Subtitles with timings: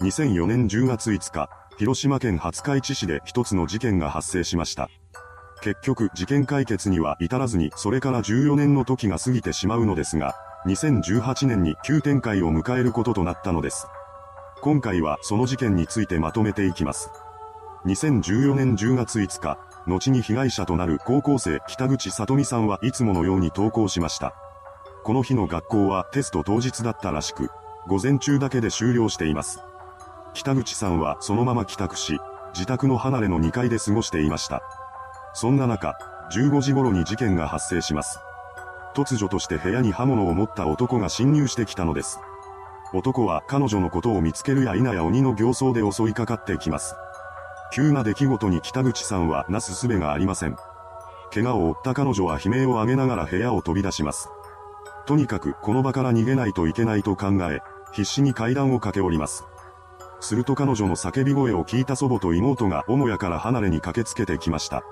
[0.00, 1.48] 2004年10月5日、
[1.78, 4.90] 広島県廿日市市で一つの事件が発生しました。
[5.62, 10.34] 結局、事件解決には至らずに、それから14年の時が過ぎてしまうのですが、
[10.66, 13.86] 2018年に急展開を迎えることとなったのです。
[14.60, 17.10] 今回はその事件についてまとめていきます。
[17.86, 24.34] 2014年10月5日、後に被害者となる高校生北口里美さんはいつものように登校しました。
[25.04, 27.48] この日の学校はテスト当日だったらしく、
[27.88, 29.60] 午前中だけで終了しています。
[30.36, 32.20] 北口さんはそのまま帰宅し、
[32.52, 34.62] 自宅の離れの2階で過ごしていました。
[35.32, 35.96] そんな中、
[36.30, 38.20] 15時頃に事件が発生します。
[38.94, 42.20] 突如として部屋に刃物を持った男が侵入してきたのです。
[42.92, 46.94] 男は彼女のことを見つけるや否や鬼の形相で襲いかかってきます。
[47.72, 50.56] 急な出来事に北口さんはなすすべがありません。
[51.32, 54.28] 怪我を負った彼女は悲鳴を上げながら部屋を飛び出します。
[55.06, 57.62] とにかくこの場から逃げないといけないと考え、
[57.92, 59.46] 必死に階段を駆け下ります。
[60.26, 64.82] すると彼女の叫び声を聞いた祖母と妹が母屋から離れに駆けつけてきました。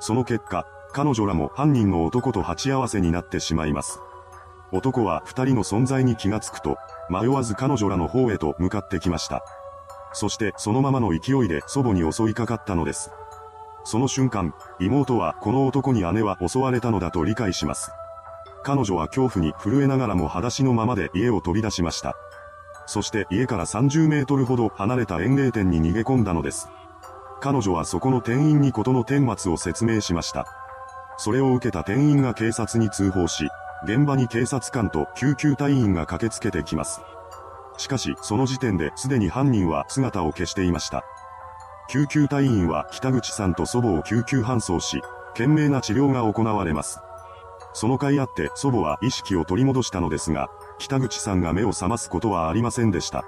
[0.00, 4.00] その結果、彼女らも犯人の男と鉢合わせになってしまいます。
[4.72, 6.78] 男は二人の存在に気がつくと、
[7.10, 9.44] 迷わず彼女らの方へと向かってきました。
[10.14, 13.10] そしてそのままの勢いで祖母に襲いかかったのです。
[13.84, 17.90] その瞬間、妹はこの男に姉は襲われたのだと理解します。
[18.64, 22.16] 彼女は恐怖に震えながらも裸足のままで家を飛び出しました。
[22.86, 26.68] そして家から30メートルほど離れた園芸店に逃げ込んだのです。
[27.40, 30.46] 彼女はそこの店員に事の顛末を説明しました。
[31.16, 33.48] それを受けた店員が警察に通報し、
[33.84, 37.00] 現場に警察官と救急隊員が駆けつけてきます。
[37.78, 41.04] しかし、その時点ですでに犯人は姿を消していました。
[41.90, 45.02] 救急隊員は北口さんと祖母を救急搬送し、
[45.34, 47.00] 懸命な治療が行われます。
[47.72, 50.48] その甲斐あって祖母は意識を取り戻したのですが、
[50.82, 53.24] 北口さんが目を覚ますことはありませんでした。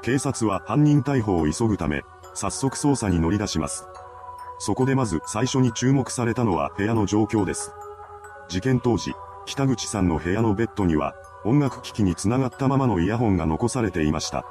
[0.00, 3.86] 警察は犯人逮捕を急ぐため、早速捜査に乗り出します。
[4.58, 7.72] そこでまず最初に注目されたのは部屋の状況です。
[8.48, 9.12] 事件当時、
[9.44, 11.12] 北口さんの部屋のベッドには、
[11.44, 14.46] 音楽機器につながったままのイヤホンが残されていました。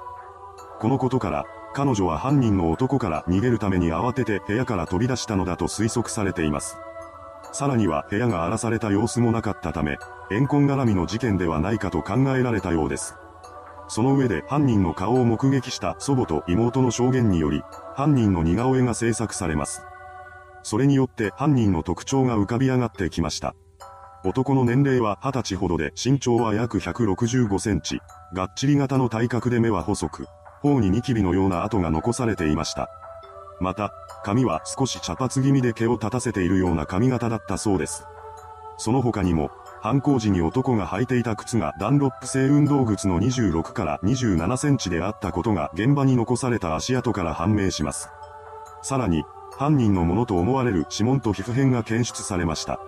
[0.79, 1.43] このことから、
[1.73, 6.77] 彼女は犯人の男から逃げるために慌てて部屋から飛び出したのだと推測されています。
[7.51, 9.97] さらには部屋が荒らされた様子もなかったため、
[10.29, 13.15] 怨恨絡みの事件ではないかと考えられたようです。
[13.87, 17.63] その上で犯人の顔を目撃した祖母と妹の証言により、
[17.95, 19.83] 犯人の似顔絵が制作されます。
[20.63, 23.55] それによって犯人の特徴が浮かび上がってきました。
[24.25, 28.01] 男の年齢は20歳ほどで身長は約165センチ、
[28.33, 30.27] がっちり型の体格で目は細く、
[30.61, 32.89] 頬にニキビのような跡が残されていました。
[33.61, 33.93] また、
[34.25, 38.05] 髪は少し茶髪気味で毛を立たせているような髪型だったそうです。
[38.77, 39.49] その他にも、
[39.87, 48.09] 犯行時に男が履いていた靴がダンロップ製運動靴の26から27センチであったことが現場に残された足跡から判明します。
[48.81, 49.23] さらに、
[49.57, 52.81] 犯人のものと思われる指紋と皮膚片が検出されました。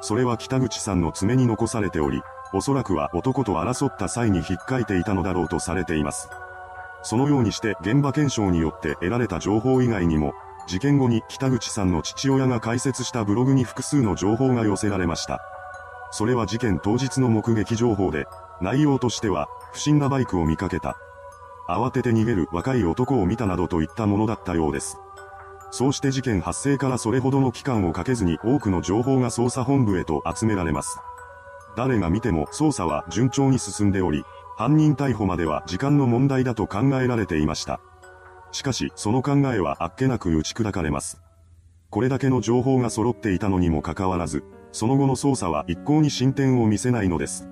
[0.00, 2.22] それは北口さんの爪に残されており、
[2.54, 6.30] おそらくは男と争った際に引っかいていたのだろうとされています。
[7.02, 10.34] そのようにして現場検証によって得られた情報以外にも、
[10.68, 15.40] 事件後に北口さんの父親が開設したブログに複数の情報が寄せられました。
[16.10, 18.26] それは事件当日の目撃情報で、
[18.60, 20.96] 内容としては、不審なバイクを見かけた。
[21.68, 24.98] 慌てて逃げる若い男を見たなどといったものだったようです。
[25.70, 30.98] そうして事件発生からそれほどの期間をかけずに多くの情報が捜査本部へと集められます。
[31.76, 34.24] 誰が見ても捜査は順調に進んでおり、
[34.56, 37.80] 犯人逮捕までは時間の問題だと考えられていました。
[38.50, 41.20] しかし、その考えはあっけなく打ち砕かれます。
[41.90, 44.42] これだけの情報が揃っていたのにもかかわらず、
[44.72, 47.48] その後の捜査は一向に進展を見せないのです。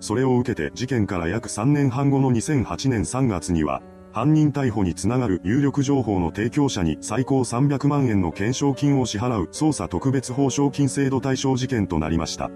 [0.00, 12.50] それを受けて事件から約3年半後の2008年3月には、犯人逮捕につながる有力情報の提供者に最高300万円の懸賞金を支払う捜査特別報奨金制度対象事件となりました。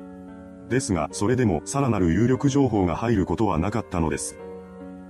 [0.70, 4.38] ですが、それでもさらなる有力情報が入ることはなかったのです。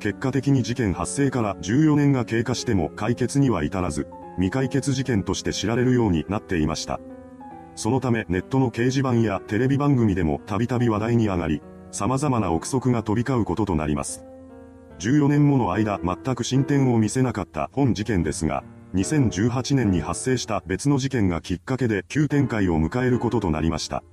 [0.01, 6.98] 結果的に事件発生から14年が経過しても解決には至らず、未解決事件として知られるようになっていました。
[7.80, 11.62] そのためネットの掲示板やテレビ番組でもたびたび話題に上がり、
[11.92, 14.22] 様々な憶測が飛び交うこととなります。
[14.98, 24.04] 14年もの間全く進展を見せなかった本事件ですが、2018年に発生した別の事件がきっかけで急展開を迎えることとなりました。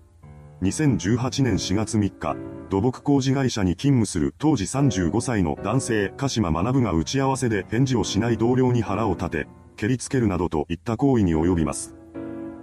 [0.62, 2.38] 2018年4月3日、
[2.70, 11.97] 土木工事会社に勤務する当時35歳の男性、鹿島学が打ち合わせで返事をしない同僚に腹を立て、蹴りつけるなどといった行為に及びます。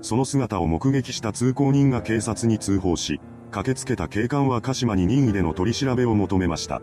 [0.05, 6.83] その姿を目撃した通行人が警察に通報し、駆けつけた警官は鹿島に任意での取り調べを求めました。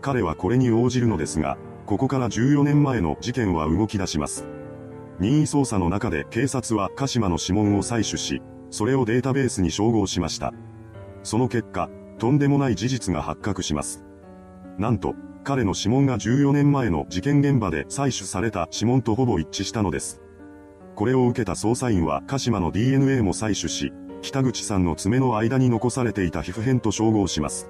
[0.00, 4.46] 彼はこれに応じるのですが、ここから14年前の事件は動き出します。
[5.20, 10.54] 任意捜査の中で警察は鹿島の指紋を採取し、それをデータベースに照合しました。
[11.24, 14.02] その結果、とんでもない事実が発覚します。
[14.78, 15.14] なんと、
[15.44, 20.22] 彼の指紋が14年前の事件現場で採取された指紋とほぼ一致したのです。
[20.96, 27.68] これを受けた捜査員は鹿島の DNA も採取し、北口さんの爪の間に残されていた皮膚片と照合します。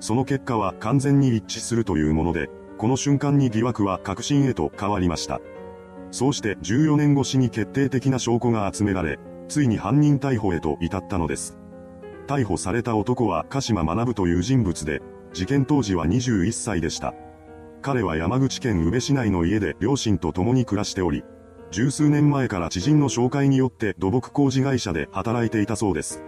[0.00, 2.48] その結果は完全に一致するというもので、
[2.78, 5.38] この瞬間に疑惑は確信へと変わりました。
[6.10, 9.18] そうして14年越しに決定的な証拠が集められ、
[9.48, 11.58] ついに犯人逮捕へと至ったのです。
[12.26, 15.02] 逮捕された男は鹿島学という人物で、
[15.34, 17.12] 事件当時は21歳でした。
[17.82, 21.22] 彼は山口県宇部市内の家で両親と共に暮らしており、
[21.70, 26.22] 十数年前から知人の紹介によって土木工事会社で働いていたそうです。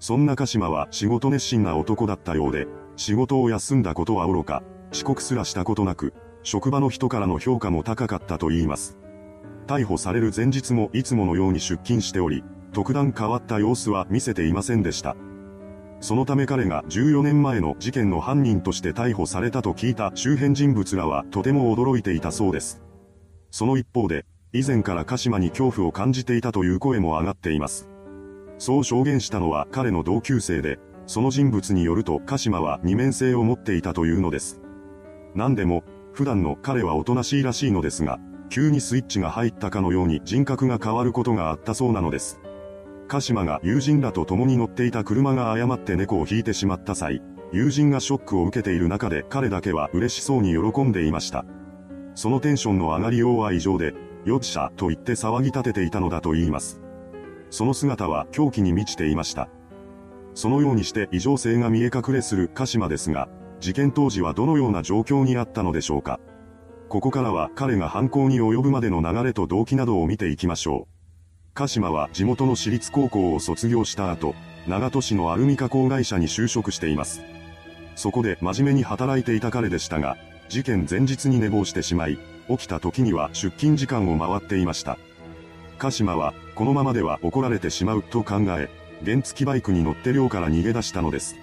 [0.00, 2.66] そんな鹿島は仕事熱心な男だったようで、
[2.96, 8.98] 仕事を休んだことは愚か、遅刻すらしたことなく、職場の人からの評価も高かったと言います。
[9.66, 12.42] 逮捕される前日もいつものように出勤しており、
[12.72, 15.16] 特段変わった様子は見せていませんでした。
[16.00, 22.82] そのため彼が14年前の事件の犯人として逮捕されたと聞いた周辺人物らはとても驚いていたそうです。
[23.52, 27.88] その一方で、以前から鹿島に恐怖を感じていたという声も上がっています。
[28.58, 34.60] そう証言したのは彼の同級生で、その人物によると鹿島は二面性を持っていたというのです。
[35.34, 38.18] 何でも、普段の彼はおとなしいらしいのですが、
[38.50, 42.38] 急にスイッチが入ったかのように人格が変わることがあったそうなのです。
[43.08, 47.22] 鹿島が友人らと共に乗っていた車が誤って猫を引いてしまった際、
[47.52, 51.46] 友人がショックを受けている中で彼だけは嬉しそうに喜んでいました。
[52.14, 53.94] そのテンションの上がりようは異常で、
[54.24, 56.80] よっしゃと言って騒ぎ立てていたのだと言います。
[57.50, 59.48] その姿は狂気に満ちていました。
[60.34, 63.28] そのようにして異常性が見え隠れする鹿島ですが、
[63.60, 66.20] 事件当時はどのような状況にあったのでしょうか。
[66.88, 70.92] ここからは彼が犯行に及ぶまでの流れと動機などを見ていきましょう。
[71.54, 74.34] 鹿島は地元の私立高校を卒業した後、
[74.66, 77.22] 長門市のアルミ加工会社に就職しています。
[77.94, 80.16] そこで真面目に働いていた彼でしたが、
[80.52, 84.98] 事件前日に寝坊してしまい、起きた時には出勤時間を回っていました。
[85.78, 88.68] 鹿島は、このままでは怒られてしまうと考え、
[89.02, 91.36] 原付バイクに乗って寮から逃げ出したのです。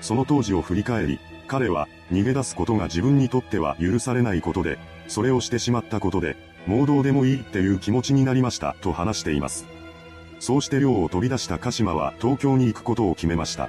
[0.00, 6.36] その当時を振り返り、彼は、逃げ出すことが自分にとっては許されないことで、それをしてしまったことで、
[6.66, 9.66] もうどうでもいいっていう気持ちになりましたと話しています。
[10.40, 13.68] そうして寮を飛び出した鹿島は東京に行くことを決めました。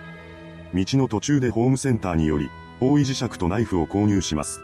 [0.74, 2.50] 道の途中でホームセンターにより、
[2.84, 4.62] 方位磁石とナイフを購入します。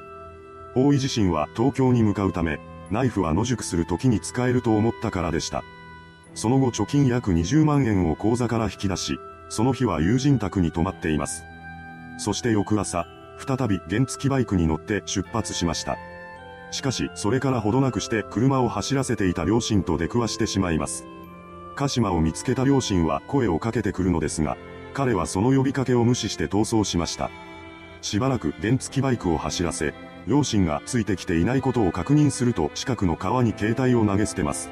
[0.74, 2.60] 方位自身は東京に向かうため、
[2.92, 5.64] ナイフは野宿する時に使えると思ったからでした。
[6.34, 9.18] その後貯金約20万円を口座から引き出し、
[9.48, 11.46] その日は友人宅に泊まっています。
[12.18, 13.08] そして翌朝、
[13.38, 15.98] 再び原付バイクに乗って出発しました。
[16.72, 21.06] しかし、それからほどなくして車を走らせていた両親と出くわしてしまいます。
[21.78, 24.58] 鹿島を見つけた両親は声をかけてくるのですが、
[24.94, 27.32] 彼はその呼びかけを無視して逃走しました。
[28.02, 29.94] しばらく原付バイクを走らせ、
[30.28, 34.70] 両親がついてきていないことを確認すると近くの川に携帯を投げ捨てます。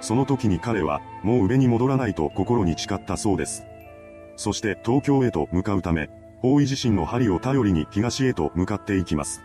[0.00, 3.64] その時に彼は、もう上に戻らないと心に誓ったそうです。
[4.36, 6.10] そして東京へと向かうため、
[6.40, 9.42] 方位自身の針を頼りに東へと向かっていきます。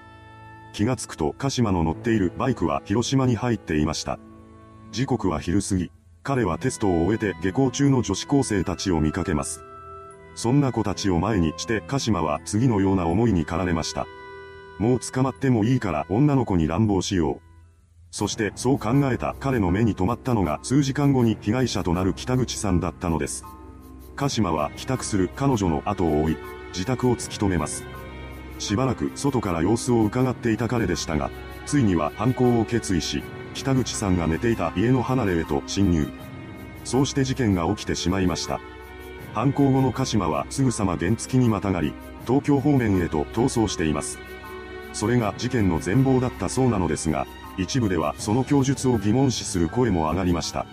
[0.74, 4.20] 気がつくと鹿島の乗っているバイクは広島に入っていました。
[4.92, 5.92] 時刻は昼過ぎ、
[6.24, 9.64] 彼はテストを終えて下校中の女子高生たちを見かけます。
[10.36, 14.06] そんな子たちを前にして鹿島は次のような思いに駆られました。
[14.80, 17.42] もう捕まってもいいから女の子に乱暴しよう。
[18.12, 23.46] そしてそう考えた彼の目に留まったのが数時間後に被害者となる北口さんだったのです。
[24.16, 26.38] 鹿島は帰宅する彼女の後を追い、
[26.70, 27.84] 自宅を突き止めます。
[28.60, 31.32] しばらく外から様子を伺っていた彼でしたが、
[31.66, 33.24] ついには犯行を決意し、
[33.54, 36.08] 北口さんが寝ていた家の離れへと侵入。
[36.84, 38.60] そうして事件が起きてしまいました。
[39.34, 41.94] 犯行後の鹿島はすぐさま原付にまたがり、
[42.28, 44.20] 東京方面へと逃走しています。
[44.94, 47.26] それが事件の全貌だったそうなのですが、
[47.58, 50.66] 一部ではその供述を疑問視する声も上がりました。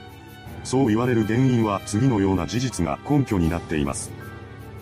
[0.64, 4.10] そう言われる原因は次のような事実が根拠になっています。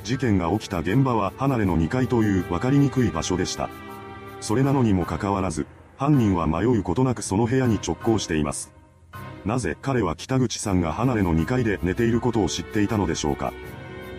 [0.04, 3.68] 事件が起きた現場は離れの2階という分かりにくい場所でした。
[4.40, 5.66] それなのにもかかわらず、
[5.98, 8.72] 犯人は迷うことなくその部屋に直行しています。
[9.44, 13.52] なぜ彼は北口さんが離れの2階で寝ていることを知っていたのでしょうか。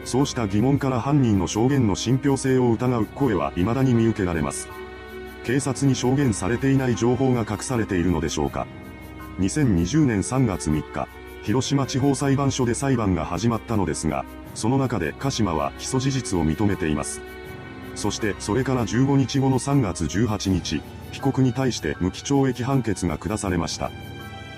[0.07, 4.69] そうした疑問から犯人の証言の信憑性を疑う声は未だに見受けられます。
[5.43, 8.67] 警察に証言されていない情報が隠されているのでしょうか。
[9.39, 11.09] 2020年3月3日、
[11.43, 14.23] 広島地方裁判所で裁判が始まったのですが、
[14.55, 17.19] その中で鹿島は起訴事実を認めています。
[17.95, 23.91] そしてそれから15日後の3月18日、被告に対して無期懲役判決が下されました。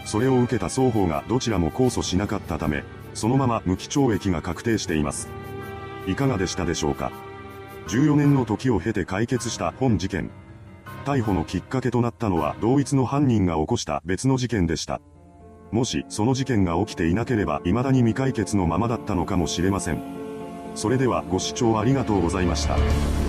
[0.06, 5.30] それを受けた双方がどちらも控訴しなかったため、そのまま無期懲役が確定しています。
[6.08, 7.12] いかがでしたでしょうか
[7.88, 10.32] ?14 年の時を経て解決した本事件。
[11.06, 15.02] 逮捕のきっかけとなったのは同一の犯人が起こした別の事件でした。
[15.72, 20.02] もしその事件が起きていなければ未だに未解決のままだったのかもしれません。
[20.76, 23.29] それではご視聴ありがとうございました。